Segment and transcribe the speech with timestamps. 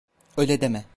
[0.37, 0.85] Öyle deme.